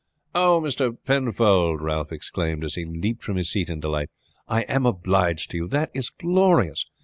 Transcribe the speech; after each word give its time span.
"Oh, 0.33 0.59
Mr. 0.59 0.97
Penfold!" 1.05 1.79
Ralph 1.79 2.11
exclaimed 2.11 2.63
as 2.63 2.73
he 2.73 2.83
leaped 2.85 3.21
from 3.21 3.35
his 3.37 3.51
seat 3.51 3.69
in 3.69 3.79
delight. 3.81 4.09
"I 4.47 4.61
am 4.63 4.87
obliged 4.87 5.51
to 5.51 5.57
you. 5.57 5.67
That 5.67 5.91
is 5.93 6.09
glorious. 6.09 6.87